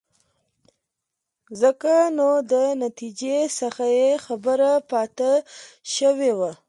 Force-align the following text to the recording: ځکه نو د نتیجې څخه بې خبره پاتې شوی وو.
ځکه 1.61 1.93
نو 2.17 2.29
د 2.51 2.53
نتیجې 2.83 3.37
څخه 3.59 3.83
بې 3.93 4.09
خبره 4.25 4.71
پاتې 4.91 5.33
شوی 5.95 6.31
وو. 6.37 6.51